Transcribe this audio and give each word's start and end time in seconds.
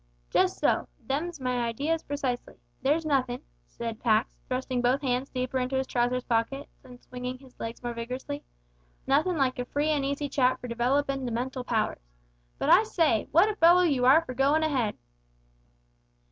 "Just 0.31 0.57
so; 0.57 0.87
them's 1.05 1.39
my 1.39 1.59
ideas 1.59 2.01
precisely. 2.01 2.55
There's 2.81 3.05
nothin'," 3.05 3.43
said 3.67 3.99
Pax, 3.99 4.35
thrusting 4.47 4.81
both 4.81 5.03
hands 5.03 5.29
deeper 5.29 5.59
into 5.59 5.75
his 5.77 5.85
trousers 5.85 6.23
pockets, 6.23 6.73
and 6.83 6.99
swinging 6.99 7.37
his 7.37 7.59
legs 7.59 7.83
more 7.83 7.93
vigorously 7.93 8.43
"nothin' 9.05 9.37
like 9.37 9.59
a 9.59 9.65
free 9.65 9.89
an' 9.89 10.03
easy 10.03 10.27
chat 10.27 10.59
for 10.59 10.67
developin' 10.67 11.25
the 11.27 11.31
mental 11.31 11.63
powers. 11.63 12.01
But 12.57 12.71
I 12.71 12.81
say, 12.81 13.27
what 13.31 13.47
a 13.47 13.55
fellow 13.57 13.83
you 13.83 14.03
are 14.05 14.25
for 14.25 14.33
goin' 14.33 14.63
ahead! 14.63 14.97